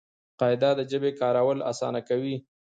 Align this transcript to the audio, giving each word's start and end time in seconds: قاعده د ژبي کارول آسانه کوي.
قاعده 0.39 0.69
د 0.77 0.81
ژبي 0.91 1.11
کارول 1.21 1.59
آسانه 1.71 1.99
کوي. 2.09 2.35